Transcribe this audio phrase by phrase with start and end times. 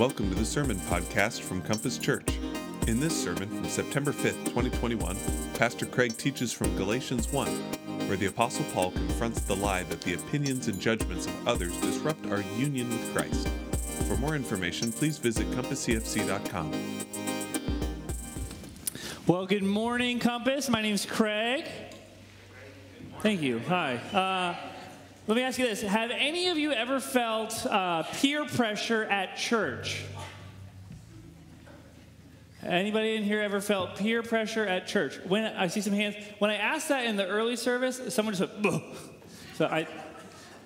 [0.00, 2.38] Welcome to the Sermon Podcast from Compass Church.
[2.86, 5.14] In this sermon from September 5th, 2021,
[5.52, 7.48] Pastor Craig teaches from Galatians 1,
[8.08, 12.26] where the Apostle Paul confronts the lie that the opinions and judgments of others disrupt
[12.28, 13.46] our union with Christ.
[14.08, 16.72] For more information, please visit compasscfc.com.
[19.26, 20.70] Well, good morning, Compass.
[20.70, 21.66] My name is Craig.
[23.20, 23.58] Thank you.
[23.68, 23.96] Hi.
[24.14, 24.69] Uh,
[25.30, 29.36] let me ask you this Have any of you ever felt uh, peer pressure at
[29.36, 30.02] church?
[32.64, 35.20] Anybody in here ever felt peer pressure at church?
[35.20, 38.52] When I see some hands, when I asked that in the early service, someone just
[38.52, 38.96] went, Bleh.
[39.54, 39.86] so I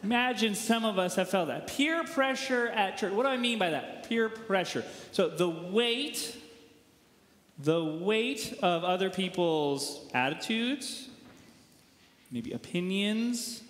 [0.03, 1.67] imagine some of us have felt that.
[1.67, 3.13] Peer pressure at church.
[3.13, 4.09] What do I mean by that?
[4.09, 4.83] Peer pressure.
[5.13, 6.39] So the weight,
[7.59, 11.11] the weight of other people's attitudes,
[12.33, 13.61] maybe opinions,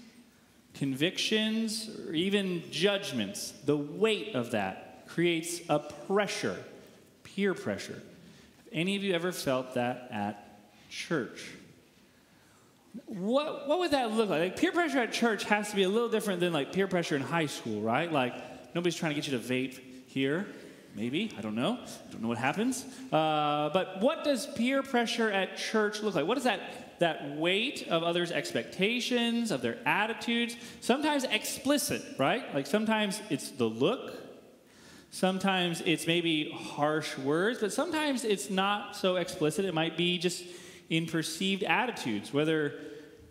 [0.74, 6.56] convictions, or even judgments, the weight of that creates a pressure,
[7.22, 7.94] peer pressure.
[7.94, 11.50] Have any of you ever felt that at church?
[13.06, 14.40] What, what would that look like?
[14.40, 14.56] like?
[14.56, 17.22] Peer pressure at church has to be a little different than like peer pressure in
[17.22, 18.12] high school, right?
[18.12, 18.34] Like
[18.74, 20.46] nobody's trying to get you to vape here.
[20.96, 21.78] Maybe, I don't know.
[21.82, 22.84] I don't know what happens.
[23.12, 26.26] Uh, but what does peer pressure at church look like?
[26.26, 32.54] What does that, that weight of others' expectations, of their attitudes, sometimes explicit, right?
[32.54, 34.12] Like sometimes it's the look,
[35.10, 39.64] sometimes it's maybe harsh words, but sometimes it's not so explicit.
[39.64, 40.44] It might be just
[40.90, 42.74] in perceived attitudes, whether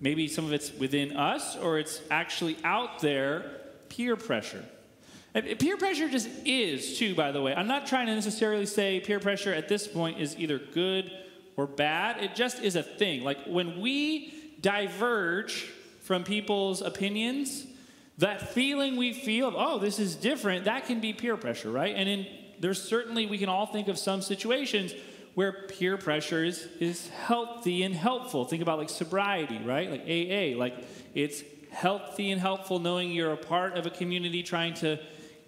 [0.02, 4.66] maybe some of it's within us or it's actually out there, peer pressure.
[5.34, 7.56] Peer pressure just is, too, by the way.
[7.56, 11.12] I'm not trying to necessarily say peer pressure at this point is either good
[11.58, 12.24] or bad.
[12.24, 13.24] It just is a thing.
[13.24, 17.66] Like when we diverge from people's opinions,
[18.20, 21.96] that feeling we feel of, oh, this is different, that can be peer pressure, right?
[21.96, 22.28] And in,
[22.60, 24.94] there's certainly, we can all think of some situations
[25.34, 28.46] where peer pressure is, is healthy and helpful.
[28.46, 29.90] Think about like sobriety, right?
[29.90, 30.58] Like AA.
[30.60, 30.86] Like
[31.16, 35.00] it's healthy and helpful knowing you're a part of a community trying to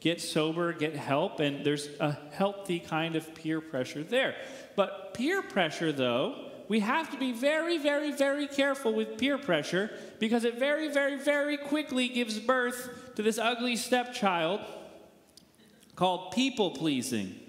[0.05, 4.35] get sober, get help, and there's a healthy kind of peer pressure there.
[4.75, 9.89] But peer pressure, though, we have to be very, very, very careful with peer pressure
[10.19, 14.61] because it very, very, very quickly gives birth to this ugly stepchild
[15.95, 17.39] called people pleasing.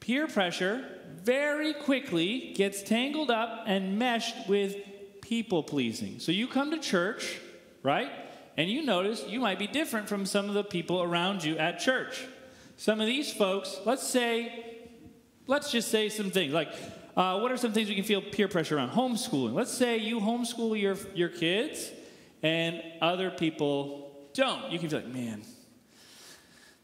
[0.00, 0.82] Peer pressure
[1.22, 4.76] very quickly gets tangled up and meshed with
[5.20, 6.20] people pleasing.
[6.20, 7.38] So you come to church,
[7.82, 8.10] right?
[8.56, 11.78] And you notice you might be different from some of the people around you at
[11.78, 12.26] church.
[12.76, 14.64] Some of these folks, let's say,
[15.46, 16.68] let's just say some things like,
[17.16, 18.90] uh, what are some things we can feel peer pressure around?
[18.90, 19.52] Homeschooling.
[19.52, 21.90] Let's say you homeschool your, your kids
[22.42, 24.70] and other people don't.
[24.70, 25.42] You can feel like, man,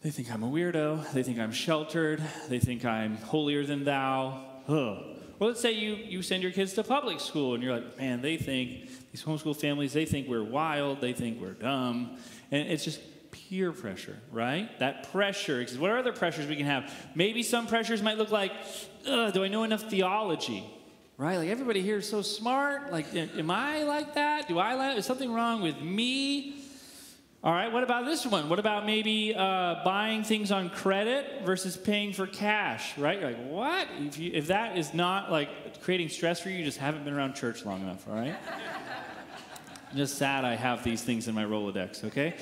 [0.02, 1.12] they think I'm a weirdo.
[1.12, 2.22] They think I'm sheltered.
[2.48, 4.44] They think I'm holier than thou.
[4.68, 5.16] Ugh.
[5.38, 8.22] Or let's say you, you send your kids to public school and you're like, man,
[8.22, 12.16] they think, these homeschool families, they think we're wild, they think we're dumb.
[12.50, 14.78] And it's just peer pressure, right?
[14.78, 15.58] That pressure.
[15.58, 16.92] Because what are other pressures we can have?
[17.14, 18.52] Maybe some pressures might look like,
[19.04, 20.64] do I know enough theology?
[21.18, 21.36] Right?
[21.38, 22.92] Like everybody here is so smart.
[22.92, 24.48] Like, am I like that?
[24.48, 26.56] Do I like, is something wrong with me?
[27.46, 28.48] All right, what about this one?
[28.48, 33.20] What about maybe uh, buying things on credit versus paying for cash, right?
[33.20, 33.86] You're like, what?
[34.00, 37.14] If, you, if that is not like creating stress for you, you just haven't been
[37.14, 38.34] around church long enough, all right?
[39.92, 42.34] I'm just sad I have these things in my Rolodex, okay?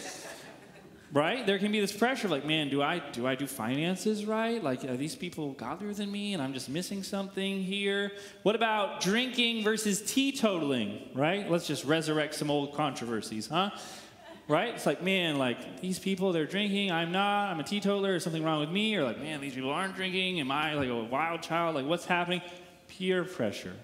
[1.13, 1.47] Right?
[1.47, 4.65] There can be this pressure like, man, do I do I do finances right?
[4.65, 8.13] Like, are these people godlier than me and I'm just missing something here?
[8.43, 11.49] What about drinking versus teetotaling, right?
[11.51, 13.69] Let's just resurrect some old controversies, huh?
[14.49, 14.75] Right?
[14.75, 16.91] It's like, man, like these people, they're drinking.
[16.93, 17.51] I'm not.
[17.51, 18.17] I'm a teetotaler.
[18.17, 18.95] Is something wrong with me?
[18.97, 20.41] Or like, man, these people aren't drinking.
[20.41, 21.75] Am I like a wild child?
[21.75, 22.43] Like, what's happening?
[22.89, 23.75] Peer pressure.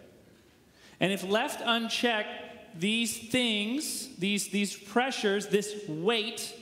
[1.01, 6.55] And if left unchecked, these things, these, these pressures, this weight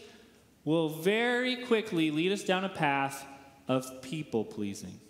[0.64, 3.26] will very quickly lead us down a path
[3.67, 5.00] of people pleasing.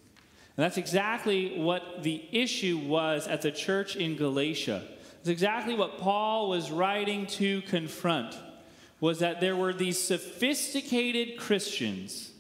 [0.57, 4.83] And that's exactly what the issue was at the church in Galatia.
[5.21, 8.37] It's exactly what Paul was writing to confront
[9.01, 12.33] was that there were these sophisticated Christians.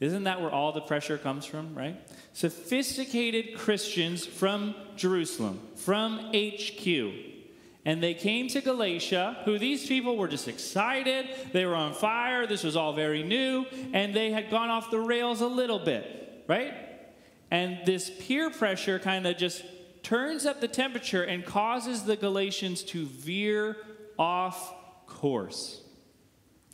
[0.00, 1.96] Isn't that where all the pressure comes from, right?
[2.32, 6.86] Sophisticated Christians from Jerusalem, from HQ.
[7.84, 11.26] And they came to Galatia, who these people were just excited.
[11.52, 12.46] They were on fire.
[12.46, 13.66] This was all very new.
[13.92, 16.74] And they had gone off the rails a little bit, right?
[17.50, 19.64] And this peer pressure kind of just
[20.02, 23.76] turns up the temperature and causes the Galatians to veer
[24.18, 24.74] off
[25.06, 25.82] course.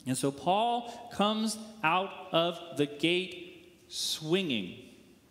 [0.06, 4.78] And so Paul comes out of the gate swinging.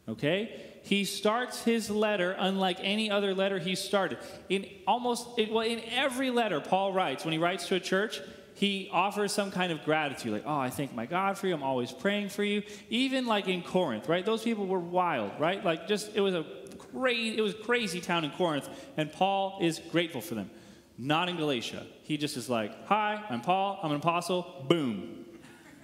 [0.08, 0.80] Okay?
[0.84, 4.18] He starts his letter unlike any other letter he started.
[4.50, 8.20] In almost, well, in every letter Paul writes, when he writes to a church,
[8.56, 11.54] he offers some kind of gratitude, like, oh, I thank my God for you.
[11.54, 12.64] I'm always praying for you.
[12.90, 14.26] Even like in Corinth, right?
[14.26, 15.64] Those people were wild, right?
[15.64, 16.46] Like, just, it was a
[16.94, 20.50] crazy, it was crazy town in Corinth, and Paul is grateful for them.
[20.98, 21.86] Not in Galatia.
[22.04, 25.26] He just is like, hi, I'm Paul, I'm an apostle, boom,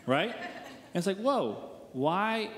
[0.05, 0.35] right?
[0.35, 2.51] And it's like, whoa, why,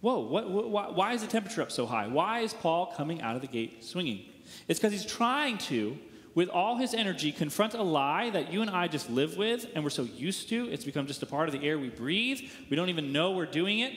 [0.00, 2.08] whoa, what, what, why is the temperature up so high?
[2.08, 4.24] Why is Paul coming out of the gate swinging?
[4.68, 5.98] It's because he's trying to
[6.34, 9.84] with all his energy, confront a lie that you and I just live with and
[9.84, 10.70] we're so used to.
[10.70, 12.40] It's become just a part of the air we breathe.
[12.70, 13.92] We don't even know we're doing it.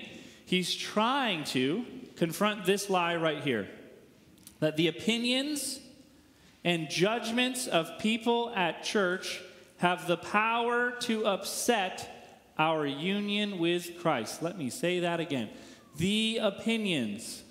[0.46, 1.86] He's trying to
[2.18, 3.68] confront this lie right here
[4.60, 5.80] that the opinions
[6.66, 9.40] and judgments of people at church
[9.78, 12.12] have the power to upset
[12.58, 14.42] our union with Christ.
[14.42, 15.50] Let me say that again.
[15.98, 17.44] The opinions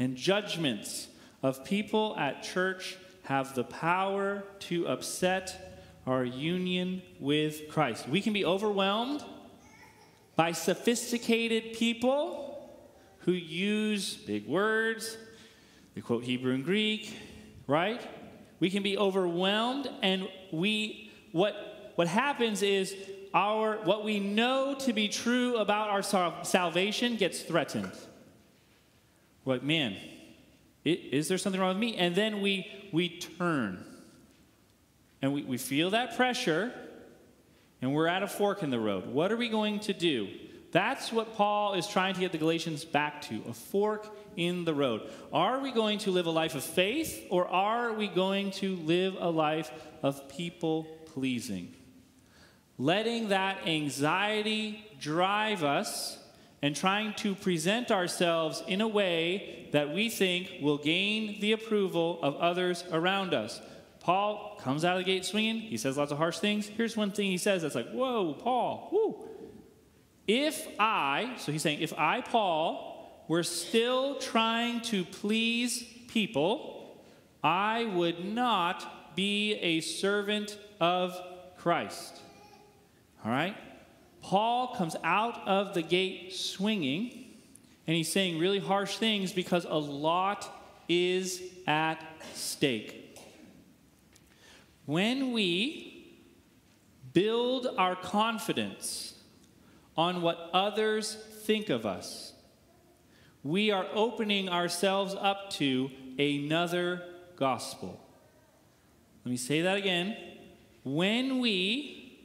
[0.00, 1.06] and judgments
[1.44, 8.08] of people at church have the power to upset our union with Christ.
[8.08, 9.22] We can be overwhelmed
[10.34, 12.68] by sophisticated people
[13.20, 15.16] who use big words,
[15.94, 17.14] they quote Hebrew and Greek,
[17.68, 18.00] right?
[18.58, 22.96] We can be overwhelmed and we what what happens is
[23.32, 27.92] our what we know to be true about our salvation gets threatened.
[29.44, 29.96] We're like, man,
[30.84, 31.96] is there something wrong with me?
[31.96, 33.84] And then we, we turn.
[35.20, 36.72] And we, we feel that pressure,
[37.82, 39.06] and we're at a fork in the road.
[39.06, 40.28] What are we going to do?
[40.70, 44.74] That's what Paul is trying to get the Galatians back to a fork in the
[44.74, 45.10] road.
[45.32, 49.16] Are we going to live a life of faith, or are we going to live
[49.18, 49.70] a life
[50.02, 51.74] of people pleasing?
[52.76, 56.18] Letting that anxiety drive us
[56.60, 62.18] and trying to present ourselves in a way that we think will gain the approval
[62.22, 63.60] of others around us.
[64.00, 65.60] Paul comes out of the gate swinging.
[65.60, 66.66] He says lots of harsh things.
[66.66, 69.28] Here's one thing he says that's like, whoa, Paul, whoo.
[70.28, 77.02] If I, so he's saying, if I, Paul, were still trying to please people,
[77.42, 81.18] I would not be a servant of
[81.56, 82.20] Christ.
[83.24, 83.56] All right?
[84.20, 87.32] Paul comes out of the gate swinging,
[87.86, 92.04] and he's saying really harsh things because a lot is at
[92.34, 93.18] stake.
[94.84, 96.18] When we
[97.14, 99.14] build our confidence
[99.98, 102.32] on what others think of us,
[103.42, 107.02] we are opening ourselves up to another
[107.34, 108.00] gospel.
[109.24, 110.16] Let me say that again.
[110.84, 112.16] When we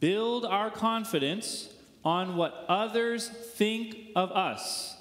[0.00, 1.72] build our confidence
[2.04, 4.96] on what others think of us,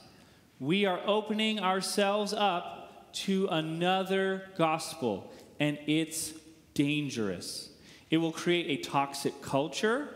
[0.60, 6.34] we are opening ourselves up to another gospel, and it's
[6.76, 7.70] dangerous.
[8.12, 10.10] It will create a toxic culture,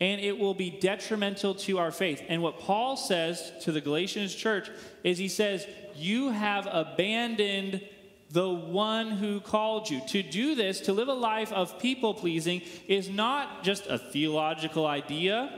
[0.00, 2.22] and it will be detrimental to our faith.
[2.28, 4.70] And what Paul says to the Galatians church
[5.02, 5.66] is he says,
[5.96, 7.82] You have abandoned
[8.30, 10.00] the one who called you.
[10.08, 14.86] To do this, to live a life of people pleasing, is not just a theological
[14.86, 15.50] idea.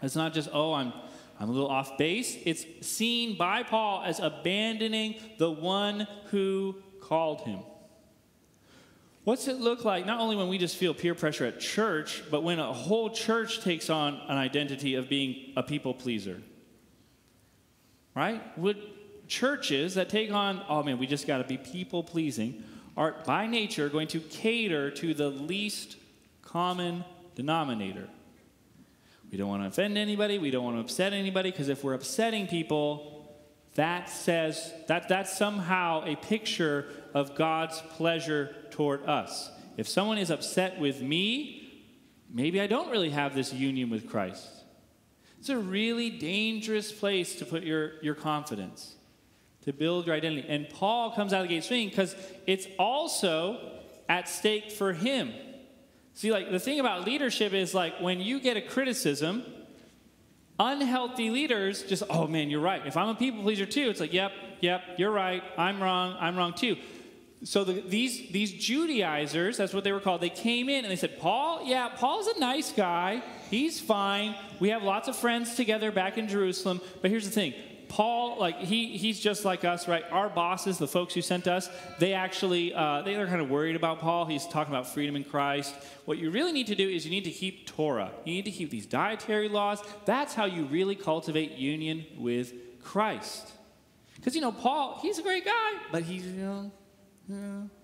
[0.00, 0.92] It's not just, oh, I'm,
[1.38, 2.36] I'm a little off base.
[2.44, 7.60] It's seen by Paul as abandoning the one who called him.
[9.24, 12.42] What's it look like not only when we just feel peer pressure at church, but
[12.42, 16.42] when a whole church takes on an identity of being a people pleaser?
[18.14, 18.56] Right?
[18.58, 18.82] Would
[19.26, 22.62] churches that take on, oh man, we just got to be people pleasing,
[22.96, 25.96] are by nature going to cater to the least
[26.42, 27.04] common
[27.34, 28.08] denominator.
[29.32, 31.94] We don't want to offend anybody, we don't want to upset anybody, because if we're
[31.94, 33.34] upsetting people,
[33.74, 39.50] that says that that's somehow a picture of God's pleasure toward us.
[39.76, 41.84] If someone is upset with me,
[42.30, 44.46] maybe I don't really have this union with Christ.
[45.38, 48.96] It's a really dangerous place to put your, your confidence
[49.64, 50.46] to build your identity.
[50.48, 52.14] And Paul comes out of the gate swinging because
[52.46, 53.72] it's also
[54.08, 55.32] at stake for him.
[56.12, 59.42] See, like the thing about leadership is like when you get a criticism,
[60.58, 62.86] unhealthy leaders just, oh man, you're right.
[62.86, 65.42] If I'm a people pleaser too, it's like, yep, yep, you're right.
[65.56, 66.16] I'm wrong.
[66.20, 66.76] I'm wrong too.
[67.44, 70.22] So the, these these Judaizers, that's what they were called.
[70.22, 73.22] They came in and they said, Paul, yeah, Paul's a nice guy.
[73.50, 74.34] He's fine.
[74.60, 76.80] We have lots of friends together back in Jerusalem.
[77.02, 77.52] But here's the thing:
[77.88, 80.04] Paul, like he he's just like us, right?
[80.10, 83.76] Our bosses, the folks who sent us, they actually uh, they are kind of worried
[83.76, 84.24] about Paul.
[84.24, 85.74] He's talking about freedom in Christ.
[86.06, 88.10] What you really need to do is you need to keep Torah.
[88.24, 89.82] You need to keep these dietary laws.
[90.06, 93.52] That's how you really cultivate union with Christ.
[94.16, 96.72] Because you know Paul, he's a great guy, but he's you know,
[97.28, 97.83] yeah.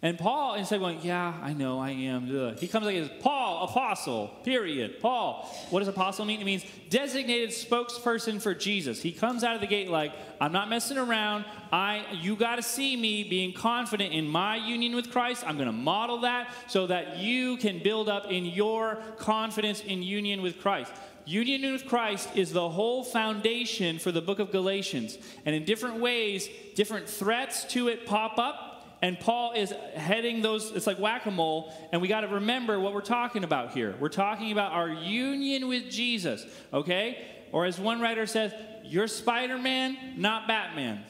[0.00, 3.10] And Paul, instead of going, yeah, I know, I am, ugh, he comes like as
[3.20, 5.00] Paul, apostle, period.
[5.00, 6.40] Paul, what does apostle mean?
[6.40, 9.02] It means designated spokesperson for Jesus.
[9.02, 11.46] He comes out of the gate like, I'm not messing around.
[11.72, 15.42] I, you got to see me being confident in my union with Christ.
[15.44, 20.04] I'm going to model that so that you can build up in your confidence in
[20.04, 20.92] union with Christ.
[21.24, 25.18] Union with Christ is the whole foundation for the book of Galatians.
[25.44, 28.67] And in different ways, different threats to it pop up
[29.00, 32.80] and Paul is heading those, it's like whack a mole, and we got to remember
[32.80, 33.94] what we're talking about here.
[34.00, 37.24] We're talking about our union with Jesus, okay?
[37.52, 38.52] Or as one writer says,
[38.84, 41.04] you're Spider Man, not Batman.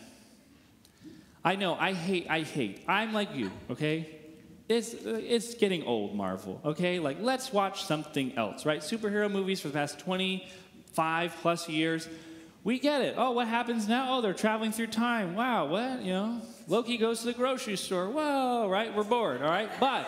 [1.45, 2.85] I know, I hate, I hate.
[2.87, 4.14] I'm like you, okay?
[4.68, 6.99] It's, it's getting old, Marvel, okay?
[6.99, 8.80] Like, let's watch something else, right?
[8.80, 12.07] Superhero movies for the past 25 plus years
[12.64, 13.14] we get it.
[13.16, 14.18] Oh, what happens now?
[14.18, 15.35] Oh, they're traveling through time.
[15.35, 16.02] Wow, what?
[16.02, 18.10] You know, Loki goes to the grocery store.
[18.10, 18.94] Whoa, right?
[18.94, 19.70] We're bored, all right?
[19.80, 20.06] But,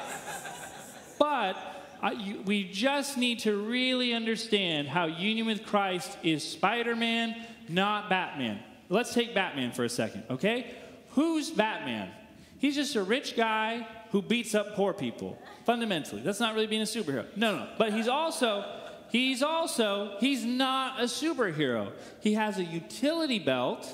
[1.18, 1.56] but
[2.02, 7.34] I, you, we just need to really understand how union with Christ is Spider Man,
[7.68, 8.60] not Batman.
[8.90, 10.74] Let's take Batman for a second, okay?
[11.10, 12.10] Who's Batman?
[12.58, 16.20] He's just a rich guy who beats up poor people, fundamentally.
[16.20, 17.24] That's not really being a superhero.
[17.36, 17.68] No, no.
[17.78, 18.64] But he's also
[19.10, 21.92] He's also, he's not a superhero.
[22.20, 23.88] He has a utility belt.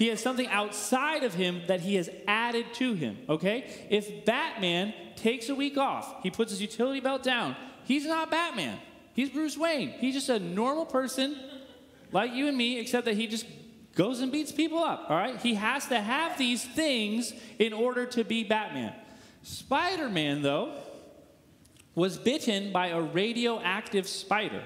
[0.00, 3.86] He has something outside of him that he has added to him, okay?
[3.90, 7.54] If Batman takes a week off, he puts his utility belt down,
[7.84, 8.78] he's not Batman.
[9.12, 9.90] He's Bruce Wayne.
[9.90, 11.38] He's just a normal person
[12.12, 13.44] like you and me, except that he just
[13.94, 15.38] goes and beats people up, all right?
[15.38, 18.94] He has to have these things in order to be Batman.
[19.42, 20.78] Spider Man, though,
[21.94, 24.62] was bitten by a radioactive spider.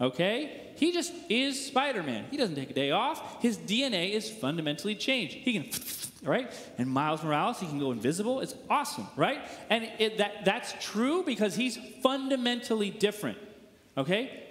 [0.00, 0.72] Okay?
[0.76, 2.26] He just is Spider Man.
[2.30, 3.42] He doesn't take a day off.
[3.42, 5.34] His DNA is fundamentally changed.
[5.34, 5.70] He can,
[6.28, 6.52] right?
[6.78, 8.40] And Miles Morales, he can go invisible.
[8.40, 9.40] It's awesome, right?
[9.70, 13.38] And it, that, that's true because he's fundamentally different.
[13.96, 14.44] Okay?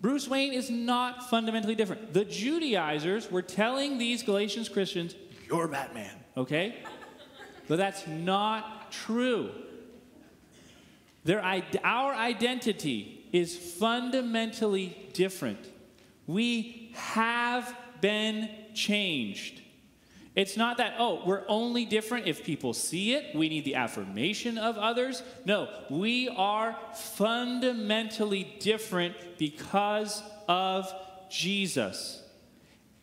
[0.00, 2.12] Bruce Wayne is not fundamentally different.
[2.12, 5.14] The Judaizers were telling these Galatians Christians,
[5.48, 6.76] You're Batman, okay?
[7.66, 9.50] But that's not true.
[11.24, 11.42] Their,
[11.84, 15.58] our identity is fundamentally different.
[16.26, 19.62] We have been changed.
[20.34, 23.34] It's not that, oh, we're only different if people see it.
[23.34, 25.22] We need the affirmation of others.
[25.44, 30.92] No, we are fundamentally different because of
[31.28, 32.22] Jesus.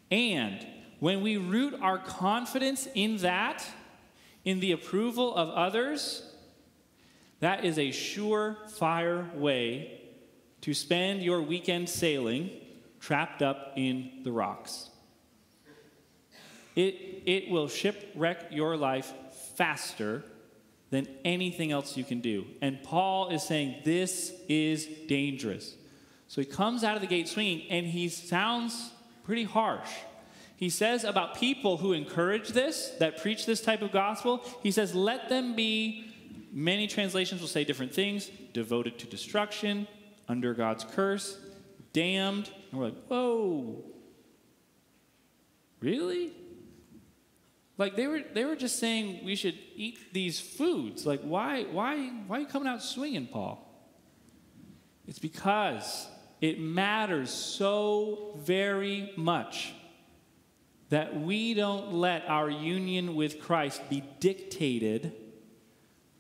[0.10, 0.65] And
[1.00, 3.65] when we root our confidence in that,
[4.46, 6.32] in the approval of others,
[7.41, 10.04] that is a surefire way
[10.65, 12.50] to spend your weekend sailing
[13.00, 14.89] trapped up in the rocks.
[16.75, 19.13] It, it will shipwreck your life
[19.55, 20.24] faster
[20.89, 22.48] than anything else you can do.
[22.63, 25.75] And Paul is saying this is dangerous.
[26.27, 28.91] So he comes out of the gate swinging and he sounds
[29.24, 29.91] pretty harsh.
[30.55, 34.95] He says about people who encourage this, that preach this type of gospel, he says,
[34.95, 36.05] let them be
[36.57, 39.89] Many translations will say different things devoted to destruction,
[40.27, 41.38] under God's curse,
[41.94, 42.50] damned.
[42.72, 43.84] And we're like, whoa,
[45.79, 46.32] really?
[47.77, 51.05] Like they were, they were just saying we should eat these foods.
[51.05, 53.62] Like, why, why, why are you coming out swinging, Paul?
[55.08, 56.08] It's because
[56.41, 59.74] it matters so very much
[60.89, 65.12] that we don't let our union with Christ be dictated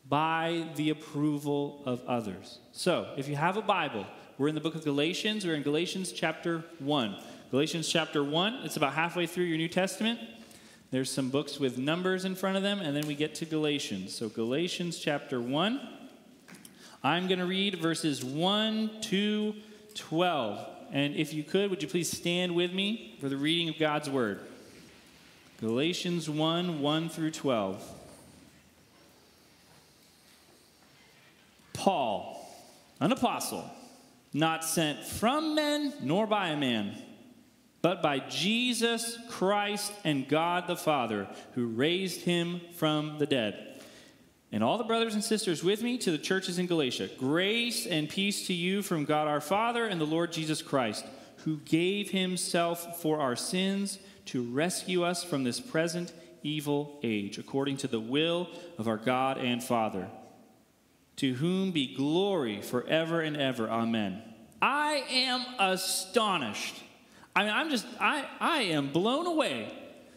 [0.07, 2.59] by the approval of others.
[2.71, 4.05] So, if you have a Bible,
[4.37, 5.45] we're in the book of Galatians.
[5.45, 7.15] We're in Galatians chapter 1.
[7.51, 10.19] Galatians chapter 1, it's about halfway through your New Testament.
[10.91, 14.15] There's some books with numbers in front of them, and then we get to Galatians.
[14.15, 15.89] So, Galatians chapter 1.
[17.03, 19.55] I'm going to read verses 1 to
[19.95, 20.69] 12.
[20.91, 24.09] And if you could, would you please stand with me for the reading of God's
[24.09, 24.39] word?
[25.59, 27.94] Galatians 1 1 through 12.
[31.85, 32.43] Paul,
[32.99, 33.63] an apostle,
[34.33, 36.97] not sent from men nor by a man,
[37.83, 43.83] but by Jesus Christ and God the Father, who raised him from the dead.
[44.51, 47.11] And all the brothers and sisters with me to the churches in Galatia.
[47.19, 51.05] Grace and peace to you from God our Father and the Lord Jesus Christ
[51.43, 57.77] who gave himself for our sins to rescue us from this present evil age, according
[57.77, 58.49] to the will
[58.79, 60.09] of our God and Father,
[61.17, 63.69] to whom be glory forever and ever.
[63.69, 64.21] Amen.
[64.61, 66.75] I am astonished.
[67.35, 69.71] I mean, I'm just, I, I am blown away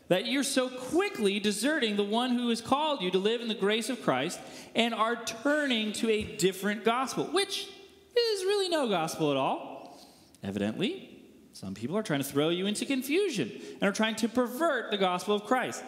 [0.08, 3.54] that you're so quickly deserting the one who has called you to live in the
[3.54, 4.40] grace of Christ
[4.74, 7.68] and are turning to a different gospel, which
[8.16, 10.00] is really no gospel at all.
[10.42, 11.18] Evidently,
[11.52, 13.50] some people are trying to throw you into confusion
[13.80, 15.82] and are trying to pervert the gospel of Christ.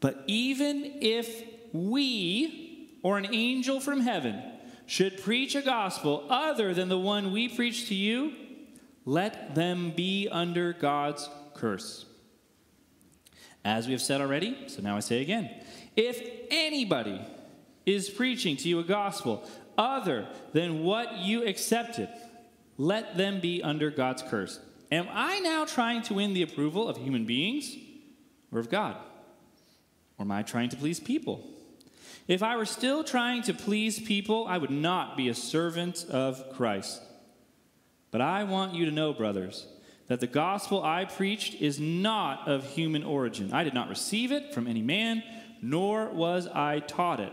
[0.00, 2.63] But even if we
[3.04, 4.42] or an angel from heaven
[4.86, 8.32] should preach a gospel other than the one we preach to you,
[9.04, 12.06] let them be under God's curse.
[13.64, 15.50] As we have said already, so now I say again
[15.96, 16.20] if
[16.50, 17.20] anybody
[17.86, 22.08] is preaching to you a gospel other than what you accepted,
[22.78, 24.58] let them be under God's curse.
[24.90, 27.76] Am I now trying to win the approval of human beings
[28.50, 28.96] or of God?
[30.18, 31.53] Or am I trying to please people?
[32.26, 36.52] If I were still trying to please people, I would not be a servant of
[36.54, 37.02] Christ.
[38.10, 39.66] But I want you to know, brothers,
[40.06, 43.52] that the gospel I preached is not of human origin.
[43.52, 45.22] I did not receive it from any man,
[45.60, 47.32] nor was I taught it.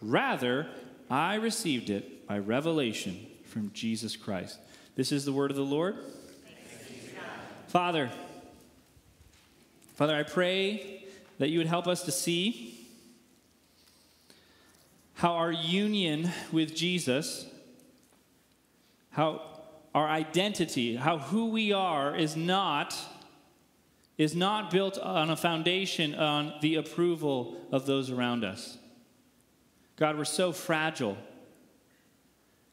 [0.00, 0.68] Rather,
[1.10, 4.58] I received it by revelation from Jesus Christ.
[4.96, 5.96] This is the word of the Lord.
[7.66, 8.10] Father,
[9.96, 11.04] Father, I pray
[11.38, 12.77] that you would help us to see
[15.18, 17.44] how our union with Jesus,
[19.10, 19.42] how
[19.92, 22.96] our identity, how who we are is not
[24.16, 28.78] is not built on a foundation on the approval of those around us.
[29.96, 31.16] God, we're so fragile.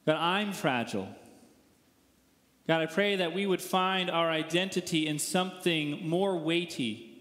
[0.05, 1.07] God, I'm fragile.
[2.67, 7.11] God, I pray that we would find our identity in something more weighty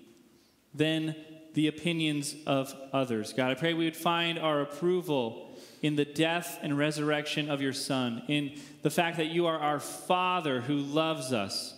[0.75, 1.17] than
[1.55, 3.33] the opinions of others.
[3.33, 7.73] God, I pray we would find our approval in the death and resurrection of your
[7.73, 11.75] Son, in the fact that you are our Father who loves us.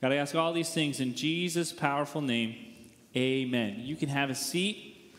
[0.00, 2.56] God, I ask all these things in Jesus' powerful name.
[3.14, 3.76] Amen.
[3.80, 5.12] You can have a seat.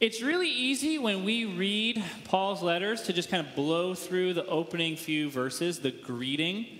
[0.00, 4.46] It's really easy when we read Paul's letters to just kind of blow through the
[4.46, 6.79] opening few verses, the greeting.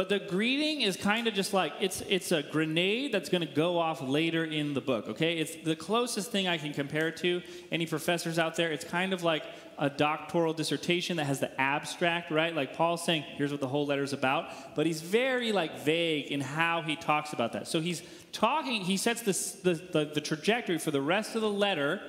[0.00, 3.54] But the greeting is kind of just like it's it's a grenade that's going to
[3.54, 5.36] go off later in the book, okay?
[5.36, 7.42] It's the closest thing I can compare it to.
[7.70, 9.44] Any professors out there, it's kind of like
[9.76, 12.56] a doctoral dissertation that has the abstract, right?
[12.56, 16.32] Like Paul's saying, here's what the whole letter is about, but he's very like vague
[16.32, 17.68] in how he talks about that.
[17.68, 22.00] So he's talking, he sets the, the, the trajectory for the rest of the letter,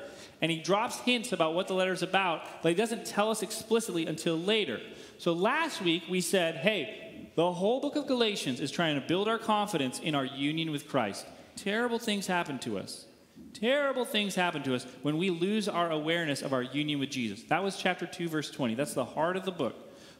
[0.41, 3.43] and he drops hints about what the letter is about, but he doesn't tell us
[3.43, 4.79] explicitly until later.
[5.17, 9.27] So last week we said, hey, the whole book of Galatians is trying to build
[9.27, 11.25] our confidence in our union with Christ.
[11.55, 13.05] Terrible things happen to us.
[13.53, 17.43] Terrible things happen to us when we lose our awareness of our union with Jesus.
[17.43, 18.75] That was chapter 2, verse 20.
[18.75, 19.75] That's the heart of the book.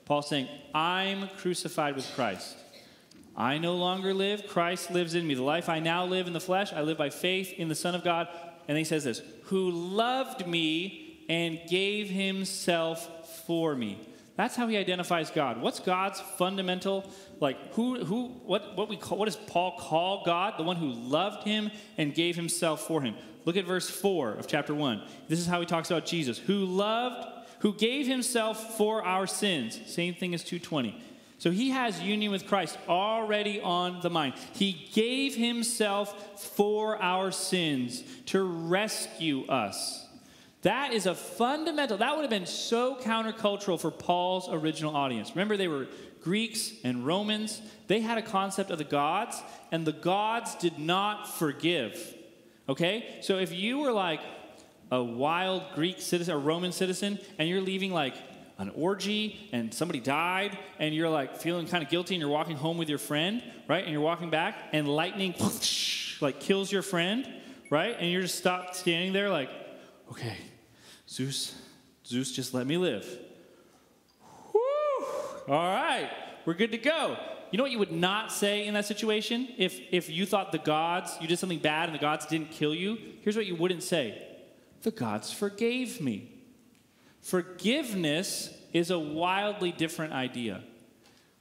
[0.06, 2.58] Paul saying, I'm crucified with Christ.
[3.36, 5.36] I no longer live, Christ lives in me.
[5.36, 7.96] The life I now live in the flesh, I live by faith in the Son
[7.96, 8.28] of God.
[8.68, 13.98] And he says this, who loved me and gave himself for me.
[14.42, 15.62] That's how he identifies God.
[15.62, 17.08] What's God's fundamental,
[17.40, 20.56] like who, who, what, what we call, what does Paul call God?
[20.58, 23.14] The one who loved him and gave himself for him.
[23.46, 25.04] Look at verse 4 of chapter 1.
[25.28, 27.28] This is how he talks about Jesus, who loved,
[27.60, 29.80] who gave himself for our sins.
[29.86, 31.00] Same thing as 220.
[31.38, 34.34] So he has union with Christ already on the mind.
[34.54, 40.01] He gave himself for our sins to rescue us.
[40.64, 45.32] That is a fundamental, that would have been so countercultural for Paul's original audience.
[45.32, 45.88] Remember, they were
[46.24, 47.62] Greeks and Romans.
[47.88, 52.16] They had a concept of the gods, and the gods did not forgive.
[52.70, 53.20] Okay?
[53.22, 54.22] So if you were like
[54.92, 58.14] a wild Greek citizen, a Roman citizen, and you're leaving like
[58.60, 62.56] an orgy and somebody died, and you're like feeling kind of guilty, and you're walking
[62.56, 63.84] home with your friend, right?
[63.84, 65.34] And you're walking back, and lightning
[66.22, 67.28] like kills your friend,
[67.72, 67.96] right?
[67.98, 69.50] And you're just stopped standing there like,
[70.12, 70.38] okay,
[71.12, 71.54] Zeus,
[72.06, 73.06] Zeus, just let me live.
[74.52, 75.06] Whew.
[75.50, 76.10] All right,
[76.46, 77.18] we're good to go.
[77.52, 79.50] You know what you would not say in that situation?
[79.58, 82.74] If, if you thought the gods, you did something bad and the gods didn't kill
[82.74, 84.26] you, here's what you wouldn't say
[84.84, 86.32] The gods forgave me.
[87.20, 90.64] Forgiveness is a wildly different idea.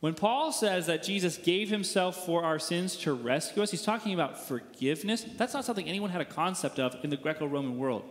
[0.00, 4.14] When Paul says that Jesus gave himself for our sins to rescue us, he's talking
[4.14, 5.24] about forgiveness.
[5.36, 8.02] That's not something anyone had a concept of in the Greco Roman world.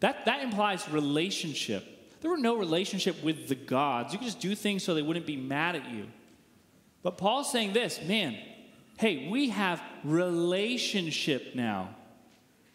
[0.00, 1.84] That, that implies relationship.
[2.20, 4.12] There were no relationship with the gods.
[4.12, 6.06] You could just do things so they wouldn't be mad at you.
[7.02, 8.36] But Paul's saying this man,
[8.98, 11.94] hey, we have relationship now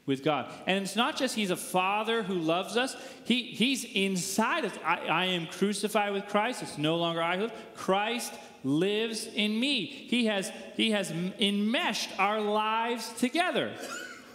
[0.05, 0.51] with God.
[0.67, 4.73] And it's not just he's a father who loves us, he, he's inside us.
[4.83, 6.63] I, I am crucified with Christ.
[6.63, 7.53] It's no longer I who live.
[7.75, 9.85] Christ lives in me.
[9.85, 13.73] He has, he has enmeshed our lives together.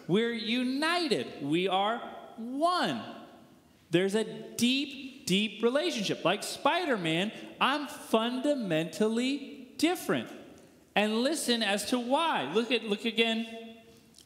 [0.09, 1.27] We're united.
[1.43, 2.01] We are
[2.39, 3.01] one.
[3.91, 6.25] There's a deep, deep relationship.
[6.25, 10.29] Like Spider Man, I'm fundamentally different.
[10.95, 12.51] And listen as to why.
[12.53, 13.47] Look at look again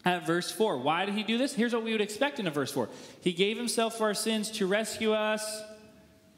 [0.05, 0.79] at verse 4.
[0.79, 1.55] Why did he do this?
[1.55, 2.89] Here's what we would expect in a verse 4.
[3.21, 5.63] He gave himself for our sins to rescue us,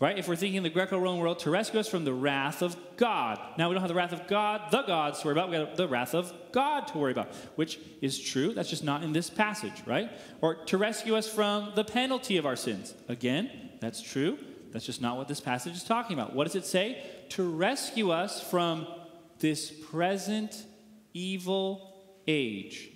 [0.03, 0.19] right?
[0.19, 3.39] If we're thinking the Greco Roman world, to rescue us from the wrath of God.
[3.57, 5.49] Now we don't have the wrath of God, the gods to worry about.
[5.49, 8.53] We have the wrath of God to worry about, which is true.
[8.53, 10.11] That's just not in this passage, right?
[10.41, 12.95] Or to rescue us from the penalty of our sins.
[13.09, 13.49] Again,
[13.81, 14.39] that's true.
[14.73, 16.35] That's just not what this passage is talking about.
[16.35, 17.05] What does it say?
[17.31, 18.89] To rescue us from
[19.39, 20.67] this present
[21.15, 21.95] evil
[22.27, 22.93] age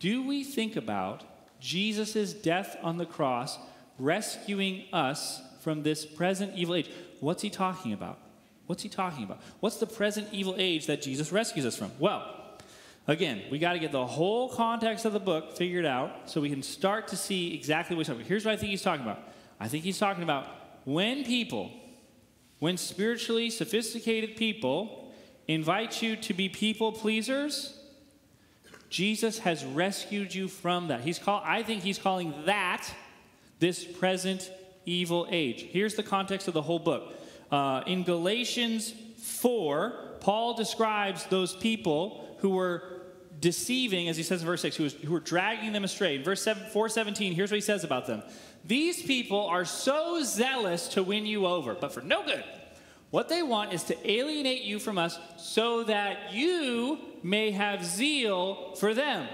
[0.00, 1.24] do we think about
[1.60, 3.58] Jesus' death on the cross
[3.98, 6.90] rescuing us from this present evil age?
[7.20, 8.18] What's he talking about?
[8.66, 9.40] What's he talking about?
[9.60, 11.90] What's the present evil age that Jesus rescues us from?
[11.98, 12.22] Well,
[13.06, 16.50] again, we got to get the whole context of the book figured out so we
[16.50, 18.28] can start to see exactly what he's talking about.
[18.28, 19.22] Here's what I think he's talking about
[19.60, 20.46] I think he's talking about
[20.84, 21.70] when people,
[22.58, 25.12] when spiritually sophisticated people
[25.48, 27.78] invite you to be people pleasers,
[28.90, 31.00] Jesus has rescued you from that.
[31.00, 32.86] He's call, I think he's calling that
[33.58, 34.50] this present
[34.90, 35.62] evil age.
[35.70, 37.14] Here's the context of the whole book.
[37.50, 42.82] Uh, in Galatians 4, Paul describes those people who were
[43.40, 46.16] deceiving, as he says in verse 6, who, were dragging them astray.
[46.16, 48.22] In verse 7, 417, here's what he says about them.
[48.64, 52.44] These people are so zealous to win you over, but for no good.
[53.10, 58.74] What they want is to alienate you from us so that you may have zeal
[58.74, 59.28] for them.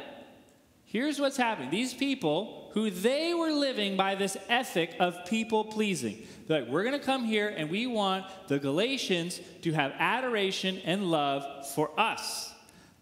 [0.84, 1.70] Here's what's happening.
[1.70, 6.26] These people who they were living by this ethic of people pleasing.
[6.46, 10.80] They're like, we're going to come here and we want the Galatians to have adoration
[10.84, 12.52] and love for us.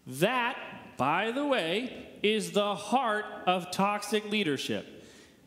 [0.05, 0.57] That,
[0.95, 4.85] by the way, is the heart of toxic leadership.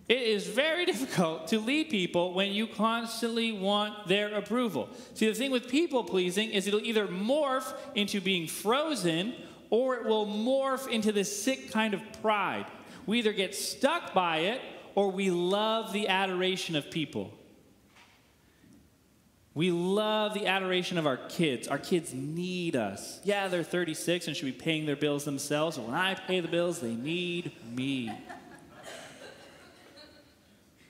[0.08, 4.88] It is very difficult to lead people when you constantly want their approval.
[5.14, 9.34] See, the thing with people pleasing is it'll either morph into being frozen
[9.70, 12.66] or it will morph into this sick kind of pride.
[13.06, 14.60] We either get stuck by it
[14.94, 17.32] or we love the adoration of people.
[19.54, 21.66] We love the adoration of our kids.
[21.66, 23.20] Our kids need us.
[23.24, 25.78] Yeah, they're 36 and should be paying their bills themselves.
[25.78, 28.12] When I pay the bills, they need me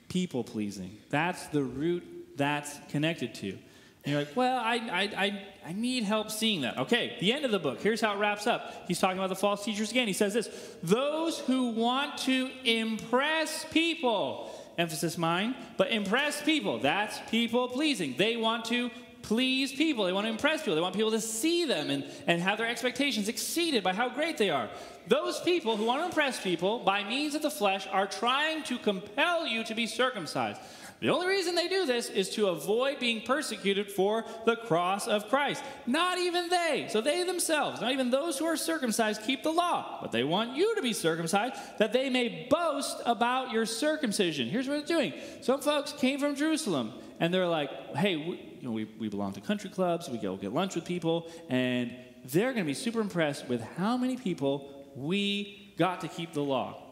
[0.09, 0.97] people pleasing.
[1.11, 2.03] That's the root
[2.37, 3.59] that's connected to.
[4.07, 6.79] You're like, well, I, I, I, I need help seeing that.
[6.79, 7.81] Okay, the end of the book.
[7.81, 8.85] Here's how it wraps up.
[8.87, 10.07] He's talking about the false teachers again.
[10.07, 10.49] He says this
[10.83, 18.15] Those who want to impress people, emphasis mine, but impress people, that's people pleasing.
[18.17, 18.91] They want to
[19.23, 20.05] please people.
[20.05, 20.77] They want to impress people.
[20.77, 24.39] They want people to see them and, and have their expectations exceeded by how great
[24.39, 24.71] they are.
[25.09, 28.79] Those people who want to impress people by means of the flesh are trying to
[28.79, 30.61] compel you to be circumcised.
[31.01, 35.29] The only reason they do this is to avoid being persecuted for the cross of
[35.29, 35.63] Christ.
[35.87, 39.99] Not even they, so they themselves, not even those who are circumcised, keep the law,
[40.01, 44.49] but they want you to be circumcised that they may boast about your circumcision.
[44.49, 45.13] Here's what it's doing.
[45.43, 49.33] Some folks came from Jerusalem and they're like, hey, we, you know, we, we belong
[49.35, 53.01] to country clubs, we go get lunch with people, and they're going to be super
[53.01, 56.86] impressed with how many people we got to keep the law.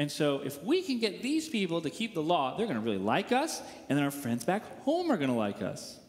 [0.00, 2.82] And so, if we can get these people to keep the law, they're going to
[2.82, 6.00] really like us, and then our friends back home are going to like us.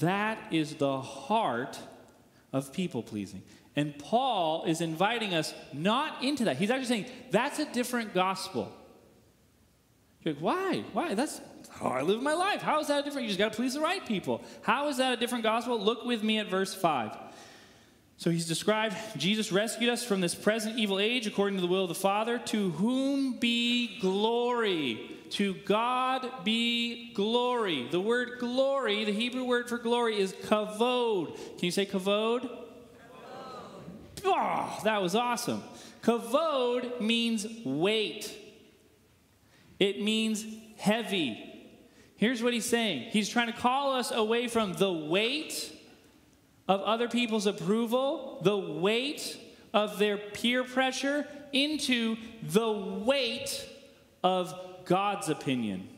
[0.00, 1.78] That is the heart
[2.52, 3.42] of people pleasing.
[3.76, 6.56] And Paul is inviting us not into that.
[6.56, 8.72] He's actually saying that's a different gospel.
[10.24, 10.84] You're like, why?
[10.92, 11.14] Why?
[11.14, 12.60] That's how I live my life.
[12.60, 13.22] How is that different?
[13.22, 14.42] You just got to please the right people.
[14.62, 15.78] How is that a different gospel?
[15.78, 17.16] Look with me at verse 5.
[18.16, 21.82] So he's described Jesus rescued us from this present evil age according to the will
[21.82, 25.10] of the Father, to whom be glory.
[25.30, 27.88] To God be glory.
[27.90, 31.34] The word glory, the Hebrew word for glory is kavod.
[31.36, 32.42] Can you say kavod?
[32.42, 34.24] kavod.
[34.24, 35.62] Oh, that was awesome.
[36.02, 38.32] Kavod means weight,
[39.78, 40.44] it means
[40.76, 41.50] heavy.
[42.16, 45.72] Here's what he's saying He's trying to call us away from the weight
[46.66, 49.38] of other people's approval, the weight
[49.72, 53.68] of their peer pressure, into the weight
[54.22, 55.88] of God's opinion,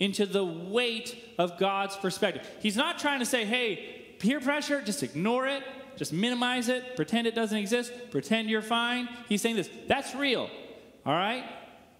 [0.00, 2.46] into the weight of God's perspective.
[2.60, 5.62] He's not trying to say, hey, peer pressure, just ignore it,
[5.96, 9.08] just minimize it, pretend it doesn't exist, pretend you're fine.
[9.28, 9.70] He's saying this.
[9.88, 10.50] That's real.
[11.06, 11.44] All right?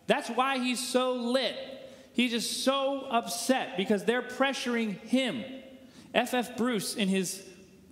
[0.06, 1.56] That's why he's so lit.
[2.12, 5.44] He's just so upset because they're pressuring him.
[6.14, 6.50] F.F.
[6.50, 6.56] F.
[6.56, 7.42] Bruce, in his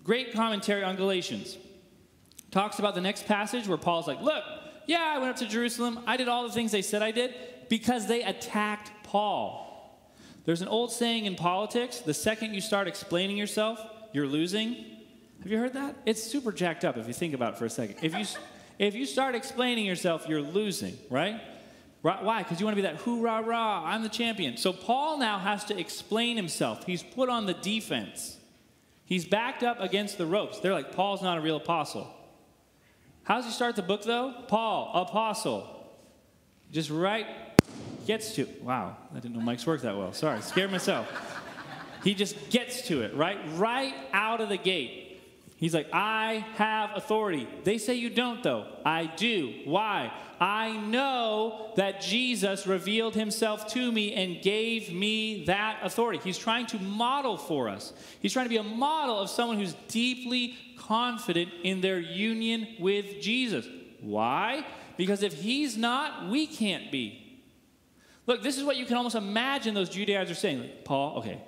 [0.04, 1.56] great commentary on Galatians,
[2.50, 4.44] talks about the next passage where Paul's like, Look,
[4.86, 6.00] yeah, I went up to Jerusalem.
[6.06, 7.34] I did all the things they said I did
[7.68, 9.66] because they attacked Paul.
[10.44, 13.80] There's an old saying in politics the second you start explaining yourself,
[14.12, 14.74] you're losing.
[15.42, 15.96] Have you heard that?
[16.06, 17.96] It's super jacked up if you think about it for a second.
[18.02, 18.24] If you,
[18.78, 21.40] if you start explaining yourself, you're losing, right?
[22.02, 22.42] Why?
[22.42, 24.56] Because you want to be that hoorah rah, I'm the champion.
[24.56, 26.84] So Paul now has to explain himself.
[26.84, 28.38] He's put on the defense.
[29.10, 30.60] He's backed up against the ropes.
[30.60, 32.08] They're like, Paul's not a real apostle.
[33.24, 34.32] How does he start the book though?
[34.46, 35.66] Paul, apostle.
[36.70, 37.26] Just right
[38.06, 40.12] gets to Wow, I didn't know mics work that well.
[40.12, 41.08] Sorry, scared myself.
[42.04, 43.38] he just gets to it, right?
[43.56, 45.09] Right out of the gate.
[45.60, 47.46] He's like, I have authority.
[47.64, 48.66] They say you don't, though.
[48.82, 49.52] I do.
[49.66, 50.10] Why?
[50.40, 56.18] I know that Jesus revealed himself to me and gave me that authority.
[56.24, 57.92] He's trying to model for us.
[58.20, 63.20] He's trying to be a model of someone who's deeply confident in their union with
[63.20, 63.68] Jesus.
[64.00, 64.66] Why?
[64.96, 67.42] Because if he's not, we can't be.
[68.26, 70.60] Look, this is what you can almost imagine those Judaizers are saying.
[70.60, 71.42] Like, Paul, okay,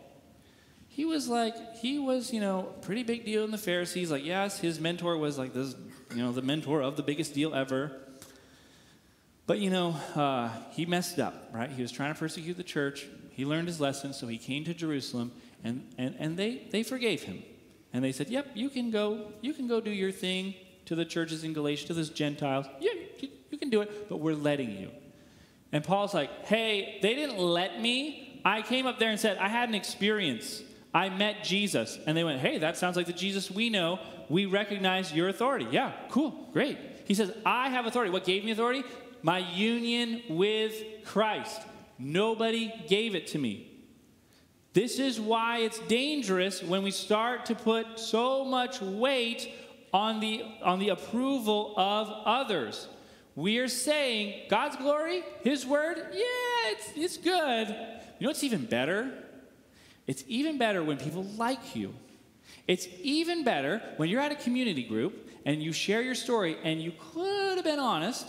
[0.94, 4.10] he was like, he was, you know, pretty big deal in the Pharisees.
[4.10, 5.74] Like, yes, his mentor was like this,
[6.14, 7.92] you know, the mentor of the biggest deal ever.
[9.46, 11.70] But, you know, uh, he messed up, right?
[11.70, 13.06] He was trying to persecute the church.
[13.30, 15.32] He learned his lesson, so he came to Jerusalem,
[15.64, 17.42] and, and, and they, they forgave him.
[17.94, 21.06] And they said, yep, you can go, you can go do your thing to the
[21.06, 22.66] churches in Galatia, to those Gentiles.
[22.80, 24.90] Yeah, you, you can do it, but we're letting you.
[25.72, 28.42] And Paul's like, hey, they didn't let me.
[28.44, 30.62] I came up there and said, I had an experience.
[30.94, 31.98] I met Jesus.
[32.06, 33.98] And they went, Hey, that sounds like the Jesus we know.
[34.28, 35.66] We recognize your authority.
[35.70, 36.78] Yeah, cool, great.
[37.04, 38.10] He says, I have authority.
[38.10, 38.84] What gave me authority?
[39.22, 40.74] My union with
[41.04, 41.62] Christ.
[41.98, 43.68] Nobody gave it to me.
[44.72, 49.52] This is why it's dangerous when we start to put so much weight
[49.92, 52.88] on the, on the approval of others.
[53.34, 57.68] We are saying God's glory, His word, yeah, it's, it's good.
[57.68, 59.12] You know what's even better?
[60.06, 61.94] It's even better when people like you.
[62.66, 66.80] It's even better when you're at a community group and you share your story and
[66.80, 68.26] you could have been honest.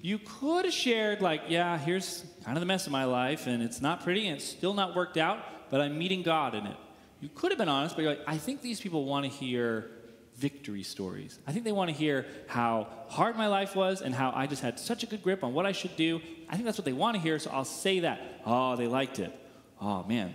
[0.00, 3.62] You could have shared, like, yeah, here's kind of the mess of my life and
[3.62, 6.76] it's not pretty and it's still not worked out, but I'm meeting God in it.
[7.20, 9.90] You could have been honest, but you're like, I think these people want to hear
[10.36, 11.38] victory stories.
[11.46, 14.62] I think they want to hear how hard my life was and how I just
[14.62, 16.20] had such a good grip on what I should do.
[16.48, 18.20] I think that's what they want to hear, so I'll say that.
[18.44, 19.32] Oh, they liked it.
[19.80, 20.34] Oh, man,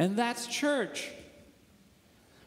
[0.00, 1.10] and that's church.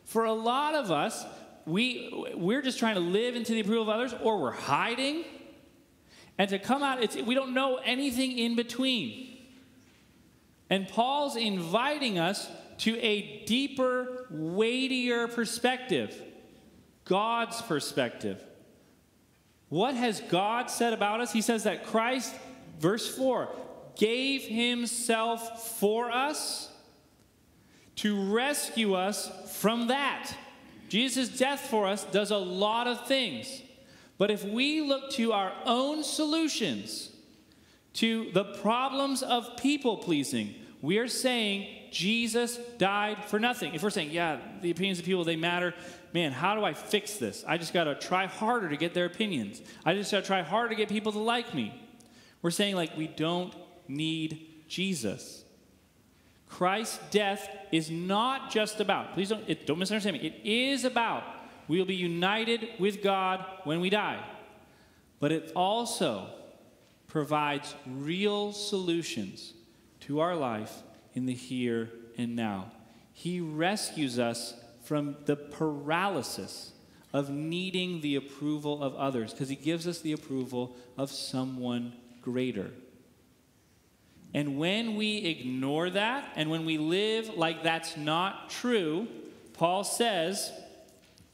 [0.06, 1.24] For a lot of us,
[1.68, 5.24] we, we're just trying to live into the approval of others, or we're hiding.
[6.40, 9.38] And to come out, it's, we don't know anything in between.
[10.72, 16.20] And Paul's inviting us to a deeper, weightier perspective
[17.06, 18.44] God's perspective.
[19.70, 21.32] What has God said about us?
[21.32, 22.34] He says that Christ,
[22.80, 23.50] verse 4,
[23.96, 26.73] gave himself for us
[27.98, 30.32] to rescue us from that.
[30.90, 33.62] Jesus' death for us does a lot of things.
[34.18, 37.10] But if we look to our own solutions
[37.94, 43.74] to the problems of people pleasing, we are saying Jesus died for nothing.
[43.74, 45.74] If we're saying, yeah, the opinions of people, they matter,
[46.14, 47.44] man, how do I fix this?
[47.48, 49.62] I just got to try harder to get their opinions.
[49.86, 51.74] I just got to try harder to get people to like me.
[52.42, 53.54] We're saying, like, we don't
[53.88, 55.43] need Jesus.
[56.54, 61.24] Christ's death is not just about, please don't, it, don't misunderstand me, it is about
[61.68, 64.24] we will be united with God when we die.
[65.20, 66.28] But it also
[67.08, 69.54] provides real solutions
[70.02, 70.84] to our life
[71.16, 71.90] in the here
[72.20, 72.72] and now.
[73.14, 76.74] He rescues us from the paralysis
[77.14, 82.70] of needing the approval of others because he gives us the approval of someone greater.
[84.34, 89.08] And when we ignore that and when we live like that's not true,
[89.54, 90.52] Paul says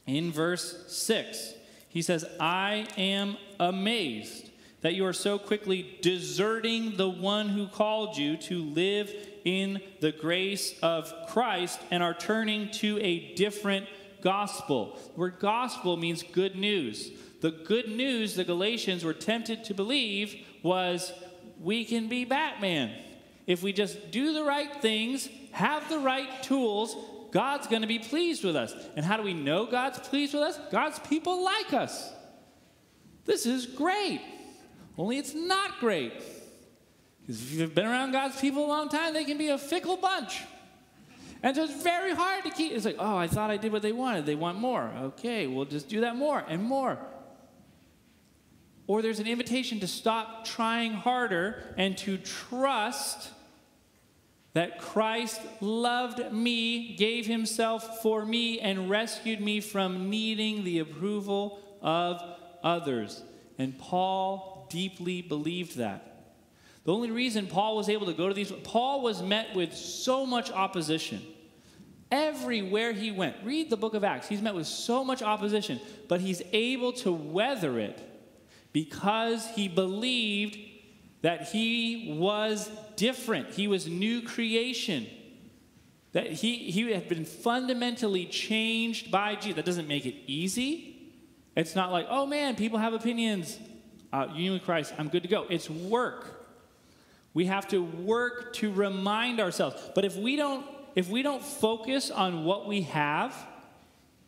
[0.06, 1.54] in verse 6,
[1.88, 4.50] he says, I am amazed
[4.82, 9.12] that you are so quickly deserting the one who called you to live
[9.44, 13.86] in the grace of Christ and are turning to a different
[14.22, 14.98] gospel.
[15.14, 17.10] The word gospel means good news.
[17.40, 21.12] The good news the Galatians were tempted to believe was
[21.60, 22.92] we can be Batman.
[23.46, 26.96] If we just do the right things, have the right tools,
[27.32, 28.74] God's going to be pleased with us.
[28.96, 30.58] And how do we know God's pleased with us?
[30.70, 32.12] God's people like us.
[33.24, 34.20] This is great.
[34.96, 36.14] Only it's not great.
[37.20, 39.96] Because if you've been around God's people a long time, they can be a fickle
[39.96, 40.42] bunch.
[41.42, 42.72] And so it's very hard to keep.
[42.72, 44.26] It's like, oh, I thought I did what they wanted.
[44.26, 44.90] They want more.
[45.02, 46.98] Okay, we'll just do that more and more.
[48.90, 53.30] Or there's an invitation to stop trying harder and to trust
[54.52, 61.60] that Christ loved me, gave himself for me, and rescued me from needing the approval
[61.80, 62.20] of
[62.64, 63.22] others.
[63.58, 66.24] And Paul deeply believed that.
[66.82, 70.26] The only reason Paul was able to go to these, Paul was met with so
[70.26, 71.22] much opposition.
[72.10, 76.20] Everywhere he went, read the book of Acts, he's met with so much opposition, but
[76.20, 78.08] he's able to weather it
[78.72, 80.58] because he believed
[81.22, 83.50] that he was different.
[83.50, 85.06] He was new creation.
[86.12, 89.56] That he, he had been fundamentally changed by Jesus.
[89.56, 90.96] That doesn't make it easy.
[91.56, 93.58] It's not like, oh man, people have opinions.
[94.12, 95.46] Uh, union with Christ, I'm good to go.
[95.48, 96.48] It's work.
[97.32, 99.80] We have to work to remind ourselves.
[99.94, 103.36] But if we don't, if we don't focus on what we have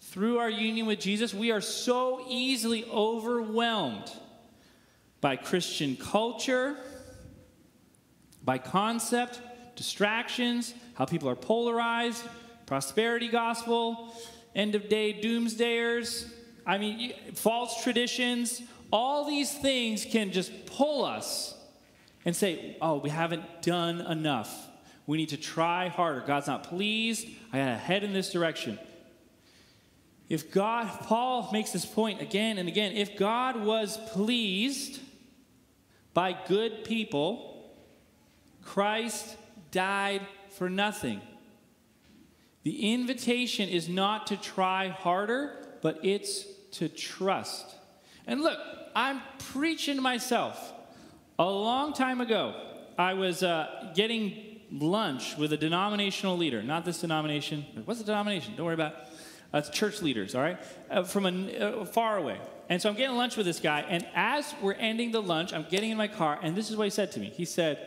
[0.00, 4.12] through our union with Jesus, we are so easily overwhelmed
[5.22, 6.76] by Christian culture,
[8.44, 9.40] by concept,
[9.76, 12.22] distractions, how people are polarized,
[12.66, 14.14] prosperity gospel,
[14.54, 16.28] end of day doomsdayers.
[16.66, 18.61] I mean, false traditions.
[18.92, 21.56] All these things can just pull us
[22.24, 24.68] and say, oh, we haven't done enough.
[25.06, 26.22] We need to try harder.
[26.26, 27.28] God's not pleased.
[27.52, 28.78] I got to head in this direction.
[30.28, 35.00] If God, Paul makes this point again and again, if God was pleased
[36.14, 37.70] by good people,
[38.62, 39.37] Christ
[39.70, 41.20] died for nothing.
[42.62, 47.75] The invitation is not to try harder, but it's to trust.
[48.27, 48.59] And look,
[48.94, 50.72] I'm preaching to myself.
[51.38, 52.55] A long time ago,
[52.98, 57.64] I was uh, getting lunch with a denominational leader, not this denomination.
[57.85, 58.55] What's the denomination?
[58.57, 58.98] Don't worry about it.
[59.55, 60.59] It's church leaders, all right?
[60.90, 62.38] Uh, from a, uh, far away.
[62.72, 65.66] And so I'm getting lunch with this guy, and as we're ending the lunch, I'm
[65.68, 67.26] getting in my car, and this is what he said to me.
[67.26, 67.87] He said,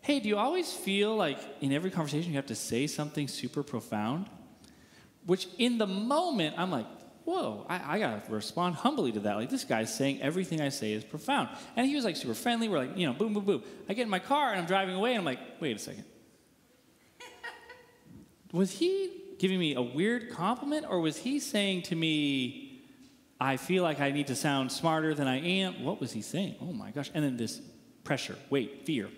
[0.00, 3.62] Hey, do you always feel like in every conversation you have to say something super
[3.62, 4.28] profound?
[5.26, 6.86] Which in the moment, I'm like,
[7.24, 9.36] whoa, I, I got to respond humbly to that.
[9.36, 11.48] Like, this guy's saying everything I say is profound.
[11.76, 12.68] And he was like super friendly.
[12.68, 13.62] We're like, you know, boom, boom, boom.
[13.88, 16.04] I get in my car and I'm driving away and I'm like, wait a second.
[18.52, 22.65] was he giving me a weird compliment or was he saying to me,
[23.40, 25.84] I feel like I need to sound smarter than I am?
[25.84, 26.56] What was he saying?
[26.60, 27.10] Oh my gosh.
[27.14, 27.60] And then this
[28.04, 29.08] pressure, weight, fear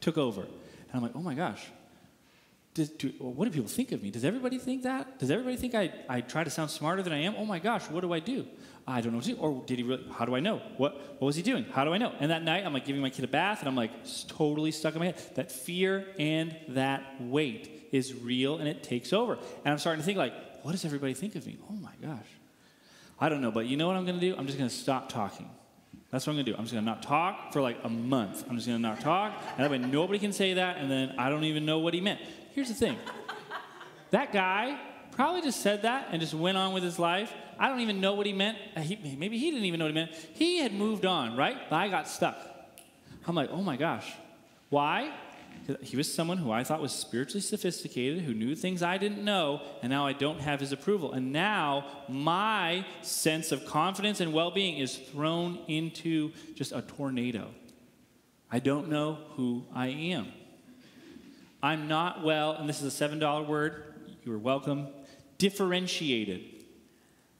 [0.00, 0.42] took over.
[0.42, 1.64] And I'm like, oh my gosh,
[2.74, 4.10] does, do, what do people think of me?
[4.10, 5.18] Does everybody think that?
[5.18, 7.34] Does everybody think I, I try to sound smarter than I am?
[7.36, 8.46] Oh my gosh, what do I do?
[8.86, 9.38] I don't know what to do.
[9.38, 10.62] Or did he really, how do I know?
[10.76, 11.64] What, what was he doing?
[11.72, 12.12] How do I know?
[12.20, 13.90] And that night, I'm like giving my kid a bath, and I'm like
[14.28, 15.20] totally stuck in my head.
[15.34, 19.34] That fear and that weight is real, and it takes over.
[19.34, 20.32] And I'm starting to think like,
[20.62, 21.58] what does everybody think of me?
[21.68, 22.26] Oh my gosh.
[23.20, 24.36] I don't know, but you know what I'm going to do?
[24.36, 25.50] I'm just going to stop talking.
[26.10, 26.54] That's what I'm gonna do.
[26.54, 28.44] I'm just gonna not talk for like a month.
[28.48, 31.28] I'm just gonna not talk, and that way nobody can say that, and then I
[31.28, 32.20] don't even know what he meant.
[32.54, 32.96] Here's the thing
[34.10, 34.80] that guy
[35.12, 37.32] probably just said that and just went on with his life.
[37.58, 38.56] I don't even know what he meant.
[38.74, 40.12] Uh, he, maybe he didn't even know what he meant.
[40.34, 41.58] He had moved on, right?
[41.68, 42.38] But I got stuck.
[43.26, 44.10] I'm like, oh my gosh.
[44.70, 45.12] Why?
[45.82, 49.60] He was someone who I thought was spiritually sophisticated, who knew things I didn't know,
[49.82, 51.12] and now I don't have his approval.
[51.12, 57.50] And now my sense of confidence and well being is thrown into just a tornado.
[58.50, 60.28] I don't know who I am.
[61.62, 63.94] I'm not well, and this is a $7 word,
[64.24, 64.88] you are welcome,
[65.38, 66.40] differentiated.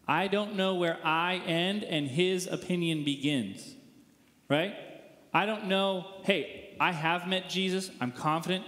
[0.07, 3.75] I don't know where I end and his opinion begins,
[4.49, 4.75] right?
[5.33, 8.65] I don't know, hey, I have met Jesus, I'm confident.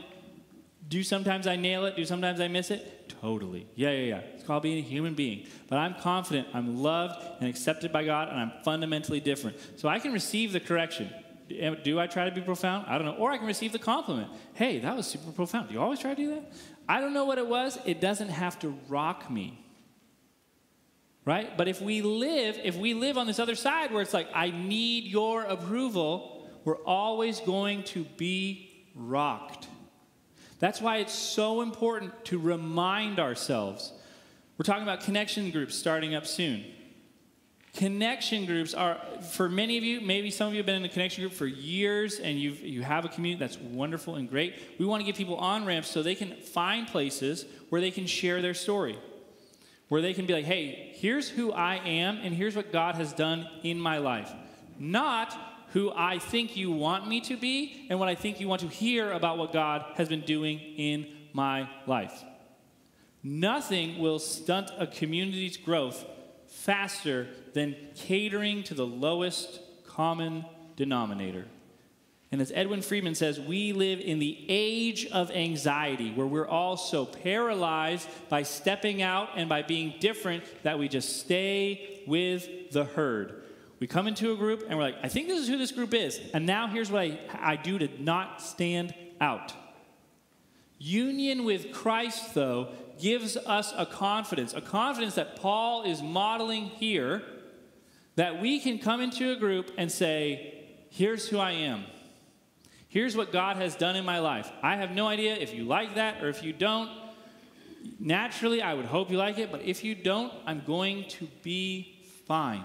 [0.88, 3.08] Do sometimes I nail it, do sometimes I miss it?
[3.20, 3.66] Totally.
[3.76, 4.18] Yeah, yeah, yeah.
[4.34, 5.46] It's called being a human being.
[5.68, 9.56] But I'm confident, I'm loved and accepted by God, and I'm fundamentally different.
[9.76, 11.10] So I can receive the correction.
[11.84, 12.86] Do I try to be profound?
[12.88, 13.16] I don't know.
[13.16, 14.28] Or I can receive the compliment.
[14.54, 15.68] Hey, that was super profound.
[15.68, 16.52] Do you always try to do that?
[16.88, 17.78] I don't know what it was.
[17.84, 19.64] It doesn't have to rock me.
[21.24, 21.56] Right?
[21.56, 24.50] But if we live, if we live on this other side where it's like, I
[24.50, 29.68] need your approval, we're always going to be rocked.
[30.58, 33.92] That's why it's so important to remind ourselves.
[34.58, 36.64] We're talking about connection groups starting up soon.
[37.72, 39.00] Connection groups are,
[39.30, 41.46] for many of you, maybe some of you have been in a connection group for
[41.46, 44.56] years and you've, you have a community that's wonderful and great.
[44.78, 48.06] We want to give people on ramps so they can find places where they can
[48.06, 48.98] share their story,
[49.88, 53.12] where they can be like, hey, here's who I am, and here's what God has
[53.12, 54.30] done in my life.
[54.78, 55.38] Not
[55.72, 58.68] who I think you want me to be and what I think you want to
[58.68, 62.24] hear about what God has been doing in my life.
[63.22, 66.04] Nothing will stunt a community's growth
[66.48, 70.44] faster than catering to the lowest common
[70.76, 71.46] denominator.
[72.32, 76.76] And as Edwin Friedman says, we live in the age of anxiety where we're all
[76.76, 82.84] so paralyzed by stepping out and by being different that we just stay with the
[82.84, 83.39] herd.
[83.80, 85.94] We come into a group and we're like, I think this is who this group
[85.94, 86.20] is.
[86.34, 89.54] And now here's what I, I do to not stand out.
[90.78, 92.68] Union with Christ, though,
[93.00, 97.22] gives us a confidence, a confidence that Paul is modeling here,
[98.16, 100.56] that we can come into a group and say,
[100.90, 101.84] Here's who I am.
[102.88, 104.50] Here's what God has done in my life.
[104.62, 106.90] I have no idea if you like that or if you don't.
[108.00, 112.00] Naturally, I would hope you like it, but if you don't, I'm going to be
[112.26, 112.64] fine.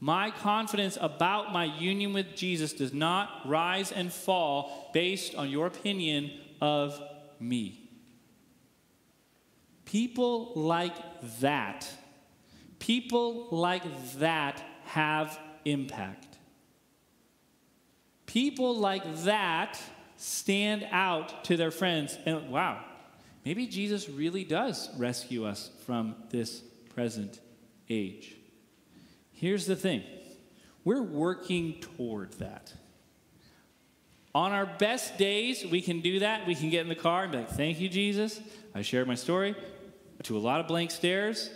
[0.00, 5.66] My confidence about my union with Jesus does not rise and fall based on your
[5.66, 6.30] opinion
[6.60, 7.00] of
[7.40, 7.90] me.
[9.84, 10.94] People like
[11.40, 11.88] that,
[12.78, 13.82] people like
[14.18, 16.36] that have impact.
[18.26, 19.80] People like that
[20.16, 22.84] stand out to their friends and wow,
[23.44, 26.60] maybe Jesus really does rescue us from this
[26.94, 27.40] present
[27.88, 28.37] age.
[29.40, 30.02] Here's the thing
[30.84, 32.72] we're working toward that.
[34.34, 36.46] On our best days, we can do that.
[36.46, 38.40] We can get in the car and be like, Thank you, Jesus.
[38.74, 39.54] I shared my story
[40.24, 41.50] to a lot of blank stares,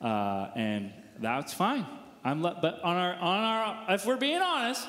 [0.00, 1.84] uh, and that's fine.
[2.22, 4.86] I'm le- but on our, on our, if we're being honest,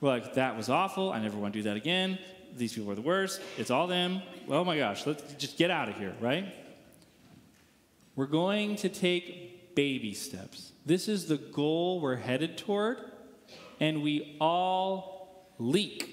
[0.00, 1.12] we're like, that was awful.
[1.12, 2.20] I never want to do that again.
[2.56, 3.40] These people are the worst.
[3.58, 4.22] It's all them.
[4.48, 6.54] Oh my gosh, let's just get out of here, right?
[8.14, 9.49] We're going to take
[9.80, 10.72] baby steps.
[10.84, 12.98] This is the goal we're headed toward,
[13.80, 16.06] and we all leak.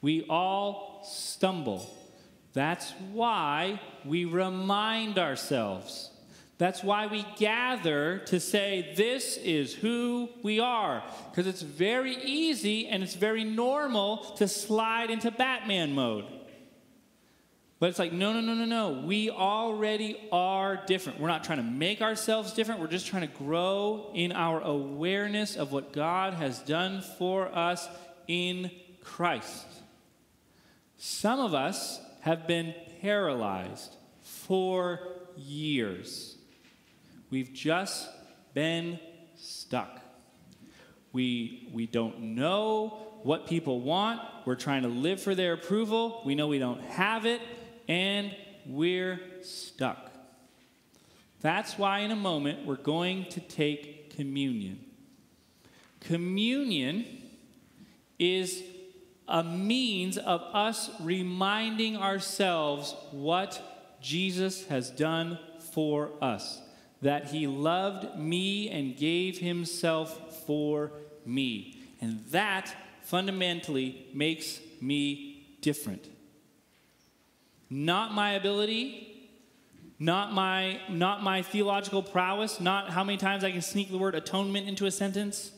[0.00, 1.94] We all stumble.
[2.54, 6.12] That's why we remind ourselves.
[6.56, 11.02] That's why we gather to say, This is who we are.
[11.30, 16.24] Because it's very easy and it's very normal to slide into Batman mode.
[17.82, 19.04] But it's like, no, no, no, no, no.
[19.04, 21.18] We already are different.
[21.18, 22.80] We're not trying to make ourselves different.
[22.80, 27.88] We're just trying to grow in our awareness of what God has done for us
[28.28, 28.70] in
[29.02, 29.66] Christ.
[30.96, 35.00] Some of us have been paralyzed for
[35.36, 36.36] years.
[37.30, 38.08] We've just
[38.54, 39.00] been
[39.34, 40.00] stuck.
[41.12, 44.20] We, we don't know what people want.
[44.44, 46.22] We're trying to live for their approval.
[46.24, 47.40] We know we don't have it,
[47.92, 48.34] and
[48.64, 50.10] we're stuck.
[51.42, 54.82] That's why, in a moment, we're going to take communion.
[56.00, 57.04] Communion
[58.18, 58.62] is
[59.28, 65.38] a means of us reminding ourselves what Jesus has done
[65.74, 66.62] for us.
[67.02, 70.92] That he loved me and gave himself for
[71.26, 71.76] me.
[72.00, 76.08] And that fundamentally makes me different.
[77.74, 79.30] Not my ability,
[79.98, 84.14] not my, not my theological prowess, not how many times I can sneak the word
[84.14, 85.52] atonement into a sentence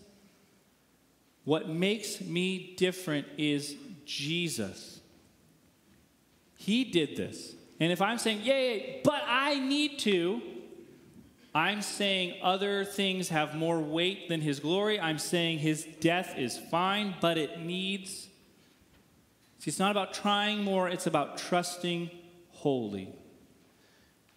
[1.44, 5.00] what makes me different is Jesus.
[6.56, 7.54] He did this.
[7.78, 10.40] And if I'm saying, yay, but I need to,
[11.54, 14.98] I'm saying other things have more weight than his glory.
[14.98, 18.28] I'm saying his death is fine, but it needs.
[19.64, 22.10] See, it's not about trying more, it's about trusting
[22.50, 23.14] wholly.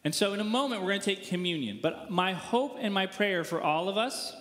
[0.06, 1.80] And so, in a moment, we're going to take communion.
[1.84, 4.34] But my hope and my prayer for all of us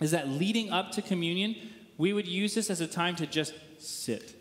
[0.00, 1.54] is that leading up to communion,
[1.96, 4.34] we would use this as a time to just sit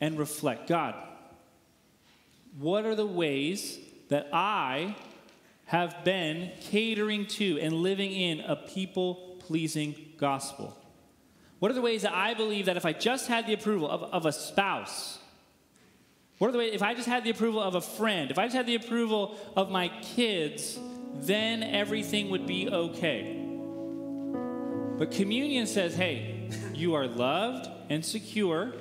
[0.00, 0.94] and reflect God,
[2.58, 3.78] what are the ways
[4.08, 4.96] that I
[5.66, 10.79] have been catering to and living in a people pleasing gospel?
[11.60, 14.02] What are the ways that I believe that if I just had the approval of,
[14.02, 15.18] of a spouse,
[16.38, 18.46] what are the ways, if I just had the approval of a friend, if I
[18.46, 20.78] just had the approval of my kids,
[21.16, 23.46] then everything would be okay?
[24.98, 28.72] But communion says, hey, you are loved and secure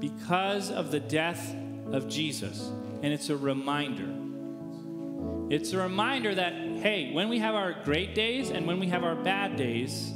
[0.00, 1.54] because of the death
[1.92, 2.70] of Jesus.
[3.02, 4.08] And it's a reminder.
[5.54, 9.04] It's a reminder that, hey, when we have our great days and when we have
[9.04, 10.12] our bad days,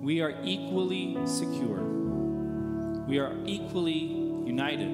[0.00, 1.82] we are equally secure.
[3.06, 3.98] We are equally
[4.46, 4.88] united.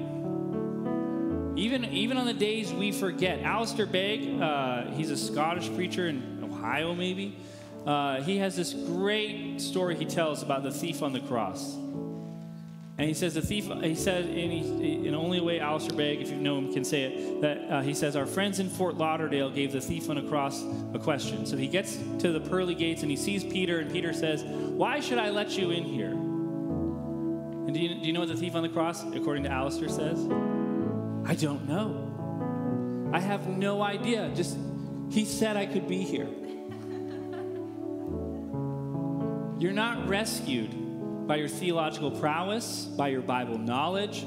[1.57, 3.41] Even, even on the days we forget.
[3.41, 7.39] Alistair Begg, uh, he's a Scottish preacher in Ohio, maybe.
[7.87, 11.77] Uh, he has this great story he tells about the thief on the cross.
[12.99, 16.37] And he says the thief, he says, in, he, only way Alistair Begg, if you
[16.37, 19.73] know him, can say it, that uh, he says, Our friends in Fort Lauderdale gave
[19.73, 21.45] the thief on the cross a question.
[21.45, 25.01] So he gets to the pearly gates and he sees Peter, and Peter says, Why
[25.01, 26.13] should I let you in here?
[26.13, 29.89] And do you, do you know what the thief on the cross, according to Alistair,
[29.89, 30.21] says?
[31.27, 33.11] I don't know.
[33.13, 34.31] I have no idea.
[34.35, 34.57] Just,
[35.11, 36.29] he said I could be here.
[39.59, 40.86] You're not rescued
[41.27, 44.25] by your theological prowess, by your Bible knowledge.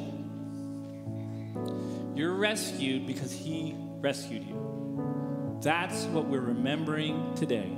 [2.16, 5.60] You're rescued because he rescued you.
[5.62, 7.72] That's what we're remembering today.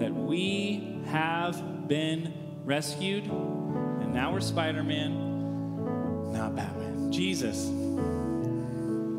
[0.00, 2.32] That we have been
[2.64, 7.12] rescued, and now we're Spider Man, not Batman.
[7.12, 7.70] Jesus.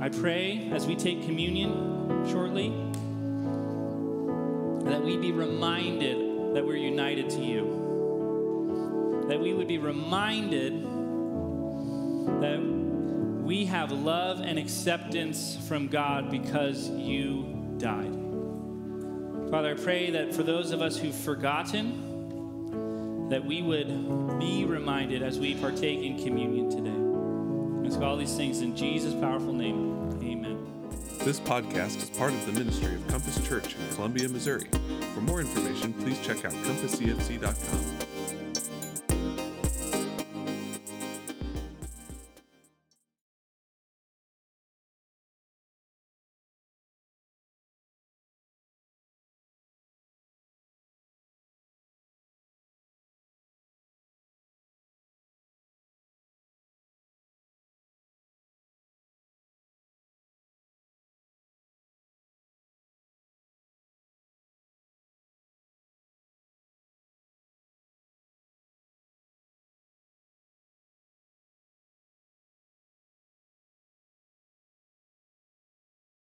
[0.02, 2.70] I pray as we take communion shortly
[4.90, 7.89] that we be reminded that we're united to you.
[9.30, 10.74] That we would be reminded
[12.42, 12.60] that
[13.44, 18.12] we have love and acceptance from God because you died.
[19.52, 25.22] Father, I pray that for those of us who've forgotten, that we would be reminded
[25.22, 26.90] as we partake in communion today.
[26.90, 30.10] I ask all these things in Jesus' powerful name.
[30.24, 30.58] Amen.
[31.20, 34.68] This podcast is part of the ministry of Compass Church in Columbia, Missouri.
[35.14, 38.09] For more information, please check out compasscfc.com.